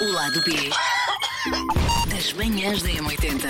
O 0.00 0.12
lado 0.12 0.40
B 0.44 0.52
das 2.08 2.32
manhãs 2.34 2.82
da 2.82 2.88
M80. 2.88 3.48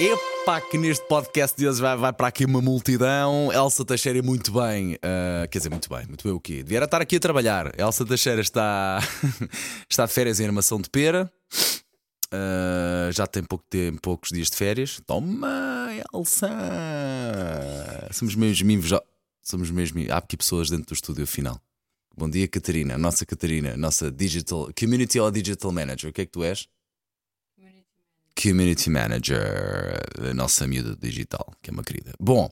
Epá, 0.00 0.60
que 0.60 0.76
neste 0.76 1.06
podcast 1.06 1.56
de 1.56 1.68
hoje 1.68 1.80
vai, 1.80 1.96
vai 1.96 2.12
para 2.12 2.26
aqui 2.26 2.44
uma 2.44 2.60
multidão. 2.60 3.52
Elsa 3.52 3.84
Teixeira, 3.84 4.20
muito 4.22 4.50
bem. 4.52 4.98
ah, 5.02 5.46
quer 5.46 5.58
dizer, 5.58 5.70
muito 5.70 5.88
bem, 5.88 6.06
muito 6.06 6.24
bem 6.24 6.32
o 6.32 6.40
quê? 6.40 6.64
Devia 6.64 6.82
estar 6.82 7.00
aqui 7.00 7.16
a 7.16 7.20
trabalhar. 7.20 7.72
Elsa 7.78 8.04
Teixeira 8.04 8.40
está, 8.40 8.98
está 9.88 10.04
de 10.04 10.12
férias 10.12 10.40
em 10.40 10.46
armação 10.46 10.80
de 10.80 10.90
pera. 10.90 11.30
Ah, 12.32 13.08
já 13.12 13.26
tem 13.26 13.44
pouco 13.44 13.64
tempo, 13.70 14.00
poucos 14.00 14.30
dias 14.30 14.50
de 14.50 14.56
férias. 14.56 15.00
Toma, 15.06 15.90
Elsa! 16.12 16.48
Somos 18.10 18.34
mesmo 18.34 18.66
mimos. 18.66 18.90
Somos 19.40 19.70
mesmo. 19.70 20.00
Há 20.10 20.16
aqui 20.16 20.36
pessoas 20.36 20.70
dentro 20.70 20.86
do 20.86 20.94
estúdio 20.94 21.22
afinal. 21.22 21.60
Bom 22.16 22.30
dia, 22.30 22.46
Catarina. 22.46 22.96
Nossa 22.96 23.26
Catarina, 23.26 23.76
nossa 23.76 24.10
digital, 24.10 24.70
community 24.78 25.18
ou 25.18 25.30
digital 25.30 25.72
manager. 25.72 26.10
O 26.10 26.12
que 26.12 26.22
é 26.22 26.26
que 26.26 26.32
tu 26.32 26.44
és? 26.44 26.68
Community 28.40 28.90
Manager, 28.90 29.96
a 30.18 30.34
nossa 30.34 30.66
miúda 30.66 30.96
digital, 31.00 31.54
que 31.62 31.70
é 31.70 31.72
uma 31.72 31.84
querida. 31.84 32.12
Bom, 32.18 32.50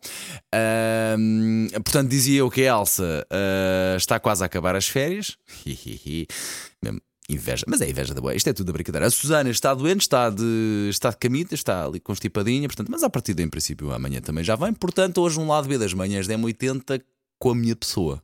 ahm, 0.55 1.67
portanto, 1.85 2.09
dizia 2.09 2.39
eu 2.39 2.51
que 2.51 2.63
a 2.63 2.79
Elsa 2.79 3.27
ah, 3.29 3.97
está 3.97 4.21
quase 4.21 4.45
a 4.45 4.47
acabar 4.47 4.77
as 4.77 4.87
férias. 4.87 5.37
Inveja, 7.29 7.65
mas 7.69 7.81
é 7.81 7.89
inveja 7.89 8.13
da 8.13 8.21
boa. 8.21 8.35
Isto 8.35 8.51
é 8.51 8.53
tudo 8.53 8.71
a 8.71 8.73
brincadeira. 8.73 9.07
A 9.07 9.11
Susana 9.11 9.49
está 9.49 9.73
doente, 9.73 10.01
está 10.01 10.29
de, 10.29 10.89
está 10.91 11.09
de 11.09 11.17
camita, 11.17 11.55
está 11.55 11.87
ali 11.87 12.01
constipadinha, 12.01 12.69
portanto, 12.69 12.91
mas 12.91 13.03
a 13.03 13.09
partir 13.09 13.33
de 13.33 13.43
em 13.43 13.49
princípio 13.49 13.93
amanhã 13.93 14.21
também 14.21 14.43
já 14.43 14.57
vem. 14.57 14.73
Portanto, 14.75 15.19
hoje 15.23 15.39
um 15.39 15.47
lado 15.47 15.69
B 15.69 15.79
das 15.79 15.95
manhãs 15.95 16.27
da 16.27 16.35
M80 16.35 17.01
com 17.39 17.51
a 17.51 17.55
minha 17.55 17.77
pessoa, 17.77 18.23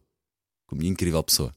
com 0.68 0.76
a 0.76 0.78
minha 0.78 0.90
incrível 0.90 1.22
pessoa 1.24 1.52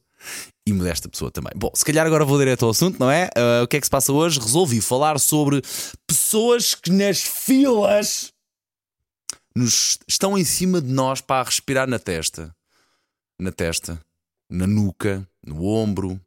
e 0.65 0.73
modesta 0.73 1.09
pessoa 1.09 1.29
também. 1.29 1.51
Bom, 1.55 1.71
se 1.75 1.83
calhar 1.85 2.05
agora 2.05 2.25
vou 2.25 2.39
direto 2.39 2.65
ao 2.65 2.71
assunto, 2.71 2.99
não 2.99 3.11
é? 3.11 3.29
Ah, 3.35 3.63
o 3.63 3.67
que 3.67 3.77
é 3.77 3.79
que 3.79 3.85
se 3.85 3.91
passa 3.91 4.11
hoje? 4.11 4.39
Resolvi 4.39 4.81
falar 4.81 5.19
sobre 5.19 5.61
pessoas 6.07 6.73
que 6.73 6.91
nas 6.91 7.21
filas 7.21 8.31
nos 9.55 9.99
estão 10.07 10.37
em 10.37 10.45
cima 10.45 10.81
de 10.81 10.91
nós 10.91 11.19
para 11.19 11.43
respirar 11.43 11.87
na 11.87 11.99
testa, 11.99 12.55
na 13.39 13.51
testa, 13.51 14.01
na 14.49 14.65
nuca, 14.65 15.27
no 15.45 15.65
ombro, 15.65 16.19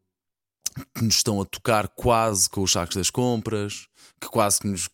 que 0.94 1.04
nos 1.04 1.16
estão 1.16 1.40
a 1.40 1.44
tocar 1.44 1.88
quase 1.88 2.50
com 2.50 2.62
os 2.62 2.72
sacos 2.72 2.96
das 2.96 3.08
compras, 3.08 3.86
que 4.20 4.28
quase 4.28 4.60
que 4.60 4.66
nos 4.66 4.88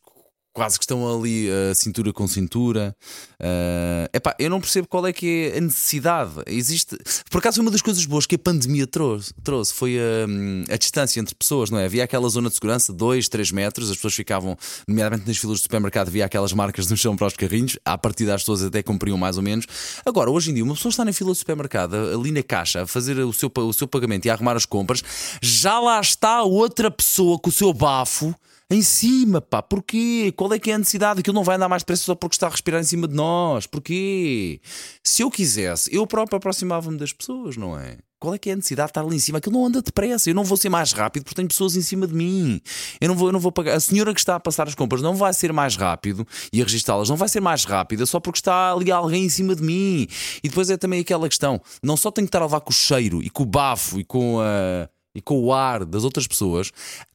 quase 0.52 0.78
que 0.78 0.84
estão 0.84 1.08
ali 1.08 1.48
a 1.50 1.74
cintura 1.74 2.12
com 2.12 2.26
cintura. 2.26 2.94
É 3.38 4.10
epá, 4.12 4.34
eu 4.38 4.50
não 4.50 4.60
percebo 4.60 4.88
qual 4.88 5.06
é 5.06 5.12
que 5.12 5.52
é 5.54 5.58
a 5.58 5.60
necessidade. 5.60 6.32
Existe. 6.46 6.96
Por 7.30 7.38
acaso, 7.38 7.60
uma 7.60 7.70
das 7.70 7.82
coisas 7.82 8.04
boas 8.04 8.26
que 8.26 8.34
a 8.34 8.38
pandemia 8.38 8.86
trouxe, 8.86 9.32
trouxe 9.42 9.72
foi 9.72 9.98
a, 9.98 10.74
a 10.74 10.76
distância 10.76 11.20
entre 11.20 11.34
pessoas, 11.34 11.70
não 11.70 11.78
é? 11.78 11.84
Havia 11.84 12.04
aquela 12.04 12.28
zona 12.28 12.48
de 12.48 12.54
segurança, 12.54 12.92
2, 12.92 13.28
3 13.28 13.52
metros, 13.52 13.90
as 13.90 13.96
pessoas 13.96 14.14
ficavam, 14.14 14.56
nomeadamente 14.86 15.26
nas 15.26 15.38
filas 15.38 15.60
do 15.60 15.62
supermercado, 15.62 16.08
havia 16.08 16.24
aquelas 16.24 16.52
marcas 16.52 16.90
no 16.90 16.96
chão 16.96 17.16
para 17.16 17.26
os 17.26 17.34
carrinhos, 17.34 17.78
à 17.84 17.96
partida 17.96 18.34
as 18.34 18.42
pessoas 18.42 18.62
até 18.62 18.82
cumpriam 18.82 19.16
mais 19.16 19.36
ou 19.36 19.42
menos. 19.42 19.66
Agora, 20.04 20.30
hoje 20.30 20.50
em 20.50 20.54
dia, 20.54 20.64
uma 20.64 20.74
pessoa 20.74 20.90
está 20.90 21.04
na 21.04 21.12
fila 21.12 21.30
do 21.30 21.36
supermercado, 21.36 21.94
ali 21.94 22.32
na 22.32 22.42
caixa, 22.42 22.82
a 22.82 22.86
fazer 22.86 23.18
o 23.18 23.32
seu, 23.32 23.50
o 23.54 23.72
seu 23.72 23.86
pagamento 23.86 24.26
e 24.26 24.30
a 24.30 24.34
arrumar 24.34 24.56
as 24.56 24.66
compras, 24.66 25.02
já 25.40 25.78
lá 25.78 26.00
está 26.00 26.42
outra 26.42 26.90
pessoa 26.90 27.38
com 27.38 27.48
o 27.48 27.52
seu 27.52 27.72
bafo. 27.72 28.34
Em 28.72 28.82
cima, 28.82 29.40
pá, 29.40 29.60
porquê? 29.60 30.32
Qual 30.36 30.52
é 30.52 30.58
que 30.58 30.70
é 30.70 30.74
a 30.74 30.78
necessidade? 30.78 31.18
Aquilo 31.18 31.34
não 31.34 31.42
vai 31.42 31.56
andar 31.56 31.68
mais 31.68 31.82
depressa 31.82 32.04
só 32.04 32.14
porque 32.14 32.36
está 32.36 32.46
a 32.46 32.50
respirar 32.50 32.80
em 32.80 32.84
cima 32.84 33.08
de 33.08 33.14
nós. 33.14 33.66
Porquê? 33.66 34.60
Se 35.02 35.22
eu 35.22 35.30
quisesse, 35.30 35.92
eu 35.92 36.06
próprio 36.06 36.36
aproximava-me 36.36 36.96
das 36.96 37.12
pessoas, 37.12 37.56
não 37.56 37.77
é? 37.77 37.98
Qual 38.20 38.32
é 38.32 38.38
que 38.38 38.48
é 38.48 38.52
a 38.52 38.56
necessidade 38.56 38.88
de 38.88 38.90
estar 38.90 39.00
ali 39.00 39.16
em 39.16 39.18
cima? 39.18 39.38
Aquilo 39.38 39.58
não 39.58 39.66
anda 39.66 39.82
depressa. 39.82 40.30
Eu 40.30 40.34
não 40.34 40.44
vou 40.44 40.56
ser 40.56 40.68
mais 40.68 40.92
rápido 40.92 41.24
porque 41.24 41.34
tenho 41.34 41.48
pessoas 41.48 41.74
em 41.74 41.80
cima 41.80 42.06
de 42.06 42.14
mim. 42.14 42.60
Eu 43.00 43.08
não 43.08 43.16
vou, 43.16 43.28
eu 43.28 43.32
não 43.32 43.40
vou 43.40 43.50
pagar. 43.50 43.74
A 43.74 43.80
senhora 43.80 44.14
que 44.14 44.20
está 44.20 44.36
a 44.36 44.40
passar 44.40 44.68
as 44.68 44.74
compras 44.77 45.02
não 45.02 45.16
vai 45.16 45.32
ser 45.32 45.52
mais 45.52 45.74
rápido 45.74 46.24
e 46.52 46.60
a 46.60 46.64
registá-las 46.64 47.08
não 47.08 47.16
vai 47.16 47.28
ser 47.28 47.40
mais 47.40 47.64
rápida 47.64 48.06
só 48.06 48.20
porque 48.20 48.38
está 48.38 48.72
ali 48.72 48.92
alguém 48.92 49.24
em 49.24 49.28
cima 49.28 49.56
de 49.56 49.64
mim. 49.64 50.06
E 50.45 50.48
depois 50.48 50.70
é 50.70 50.77
também 50.77 51.00
aquela 51.00 51.28
questão: 51.28 51.61
não 51.83 51.96
só 51.96 52.11
tenho 52.11 52.27
que 52.27 52.28
estar 52.28 52.40
a 52.40 52.45
levar 52.45 52.61
com 52.61 52.70
o 52.70 52.74
cheiro 52.74 53.20
e 53.20 53.30
com 53.30 53.42
o 53.42 53.46
bafo 53.46 53.98
e 53.98 54.05
com 54.05 54.39
a 54.39 54.89
e 55.14 55.20
com 55.20 55.40
o 55.42 55.52
ar 55.52 55.84
das 55.84 56.05
outras 56.05 56.27
pessoas, 56.27 56.70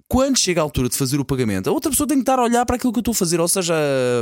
quando 0.08 0.38
chega 0.38 0.62
a 0.62 0.64
altura 0.64 0.88
de 0.88 0.96
fazer 0.96 1.20
o 1.20 1.26
pagamento, 1.26 1.70
a 1.70 1.74
outra 1.74 1.90
pessoa 1.90 2.08
tem 2.08 2.18
que 2.18 2.22
estar 2.22 2.38
a 2.38 2.44
olhar 2.44 2.66
para 2.66 2.76
aquilo 2.76 2.94
que 2.94 3.00
eu 3.00 3.02
estou 3.02 3.12
a 3.12 3.16
fazer, 3.16 3.40
ou 3.40 3.48
seja, 3.48 3.74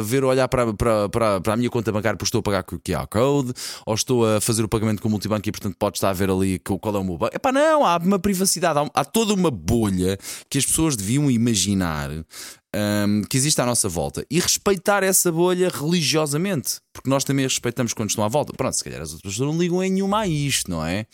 ver, 0.04 0.24
olhar 0.24 0.48
para, 0.48 0.74
para, 0.74 1.10
para, 1.10 1.42
para 1.42 1.54
a 1.54 1.58
minha 1.58 1.70
conta 1.70 1.92
bancária 1.92 2.18
porque 2.18 2.28
estou 2.28 2.40
a 2.40 2.44
pagar 2.44 2.64
com 2.64 2.78
o 2.78 2.80
QR 2.80 3.08
Code, 3.08 3.54
ou 3.86 3.94
estou 3.94 4.26
a 4.26 4.40
fazer 4.40 4.64
o 4.64 4.70
pagamento 4.70 5.02
com 5.02 5.08
o 5.08 5.12
multibanco 5.12 5.48
e 5.48 5.52
portanto 5.52 5.76
pode 5.78 5.98
estar 5.98 6.10
a 6.10 6.14
ver 6.14 6.30
ali 6.30 6.60
qual 6.60 6.96
é 6.96 7.00
o 7.00 7.04
meu 7.04 7.18
banco. 7.18 7.36
Epá, 7.36 7.52
não, 7.52 7.86
há 7.86 7.98
uma 7.98 8.18
privacidade, 8.18 8.80
há, 8.80 8.90
há 8.94 9.04
toda 9.06 9.34
uma 9.34 9.52
bolha 9.52 10.18
que 10.50 10.58
as 10.58 10.66
pessoas 10.66 10.96
deviam 10.96 11.30
imaginar 11.30 12.10
hum, 12.12 13.22
que 13.30 13.36
existe 13.36 13.60
à 13.60 13.66
nossa 13.66 13.90
volta 13.90 14.26
e 14.32 14.40
respeitar 14.40 15.04
essa 15.04 15.32
bolha 15.32 15.70
religiosamente, 15.70 16.78
porque 16.94 17.10
nós 17.10 17.26
também 17.26 17.44
a 17.44 17.48
respeitamos 17.48 17.94
quando 17.94 18.10
estão 18.10 18.24
à 18.24 18.30
volta. 18.30 18.54
Pronto, 18.54 18.74
se 18.74 18.84
calhar 18.84 19.02
as 19.02 19.12
outras 19.14 19.34
pessoas 19.34 19.52
não 19.52 19.60
ligam 19.60 19.84
em 19.84 19.92
nenhuma 19.92 20.22
a 20.22 20.28
isto, 20.28 20.72
não 20.72 20.86
é? 20.86 21.06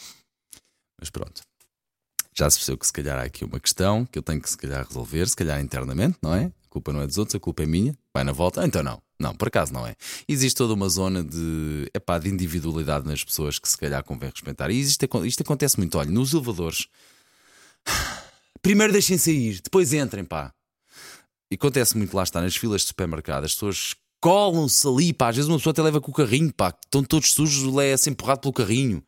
Mas 1.00 1.09
pronto. 1.09 1.48
Já 2.39 2.50
se 2.50 2.57
percebeu 2.57 2.77
que 2.77 2.88
se 2.88 2.94
calhar 2.94 3.19
há 3.19 3.23
aqui 3.23 3.44
uma 3.44 3.59
questão 3.59 4.05
que 4.05 4.17
eu 4.17 4.23
tenho 4.23 4.41
que 4.41 4.50
se 4.50 4.57
calhar 4.57 4.88
resolver, 4.88 5.27
se 5.27 5.35
calhar 5.35 5.59
internamente, 5.59 6.17
não 6.22 6.33
é? 6.33 6.45
A 6.45 6.69
culpa 6.69 6.94
não 6.94 7.01
é 7.01 7.05
dos 7.05 7.17
outros, 7.17 7.35
a 7.35 7.39
culpa 7.39 7.63
é 7.63 7.66
minha. 7.66 7.94
Vai 8.13 8.23
na 8.23 8.31
volta. 8.31 8.66
Então 8.66 8.81
não. 8.81 9.01
Não, 9.19 9.35
por 9.35 9.50
acaso 9.50 9.73
não 9.73 9.85
é. 9.85 9.94
Existe 10.25 10.55
toda 10.55 10.73
uma 10.73 10.88
zona 10.88 11.22
de, 11.22 11.91
epá, 11.94 12.17
de 12.17 12.29
individualidade 12.29 13.05
nas 13.05 13.22
pessoas 13.25 13.59
que 13.59 13.67
se 13.67 13.77
calhar 13.77 14.01
convém 14.05 14.29
respeitar. 14.29 14.72
E 14.72 14.79
existe, 14.79 15.05
isto 15.25 15.41
acontece 15.41 15.77
muito. 15.77 15.97
Olha, 15.97 16.09
nos 16.09 16.31
elevadores, 16.31 16.88
primeiro 18.61 18.94
deixem 18.94 19.17
sair, 19.17 19.59
depois 19.61 19.91
entrem, 19.91 20.23
pá. 20.23 20.53
E 21.51 21.56
acontece 21.56 21.97
muito 21.97 22.16
lá 22.16 22.23
está, 22.23 22.39
nas 22.39 22.56
filas 22.56 22.83
de 22.83 22.88
supermercado, 22.88 23.44
as 23.44 23.53
pessoas 23.53 23.95
colam-se 24.22 24.88
ali, 24.88 25.13
pá. 25.13 25.30
Às 25.30 25.38
vezes 25.38 25.50
uma 25.50 25.57
pessoa 25.57 25.72
até 25.72 25.81
leva 25.81 26.02
com 26.02 26.12
o 26.12 26.13
carrinho, 26.13 26.53
pá. 26.53 26.74
Estão 26.85 27.03
todos 27.03 27.34
sujos, 27.34 27.75
é 27.78 27.94
assim 27.94 28.12
empurrado 28.12 28.41
pelo 28.41 28.53
carrinho. 28.53 29.03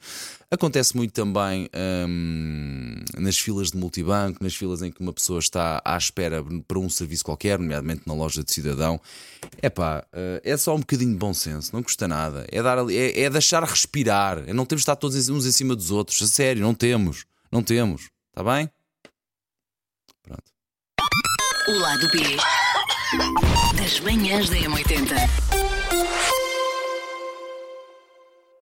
Acontece 0.49 0.97
muito 0.97 1.13
também 1.13 1.69
hum, 2.07 2.95
nas 3.17 3.37
filas 3.37 3.71
de 3.71 3.77
multibanco, 3.77 4.43
nas 4.43 4.53
filas 4.53 4.81
em 4.81 4.91
que 4.91 4.99
uma 4.99 5.13
pessoa 5.13 5.39
está 5.39 5.81
à 5.85 5.97
espera 5.97 6.43
para 6.67 6.77
um 6.77 6.89
serviço 6.89 7.23
qualquer, 7.23 7.57
nomeadamente 7.57 8.01
na 8.05 8.13
loja 8.13 8.43
de 8.43 8.51
cidadão. 8.51 8.99
É 9.61 9.69
pá, 9.69 10.05
é 10.43 10.57
só 10.57 10.75
um 10.75 10.79
bocadinho 10.79 11.11
de 11.11 11.17
bom 11.17 11.33
senso, 11.33 11.73
não 11.73 11.81
custa 11.81 12.05
nada. 12.05 12.45
É, 12.51 12.61
dar 12.61 12.77
ali, 12.77 12.97
é, 12.97 13.21
é 13.21 13.29
deixar 13.29 13.63
respirar. 13.63 14.43
É 14.45 14.53
não 14.53 14.65
temos 14.65 14.81
de 14.81 14.83
estar 14.83 14.97
todos 14.97 15.29
uns 15.29 15.45
em 15.45 15.51
cima 15.51 15.73
dos 15.73 15.89
outros. 15.89 16.21
A 16.21 16.27
sério, 16.27 16.61
não 16.61 16.73
temos. 16.73 17.25
Não 17.49 17.63
temos. 17.63 18.09
Está 18.29 18.43
bem? 18.43 18.69
Pronto. 20.23 20.43
O 21.69 21.79
lado 21.79 22.09
B 22.11 22.37
das 23.75 23.99
manhãs 23.99 24.49
da 24.49 24.55
M80. 24.55 25.60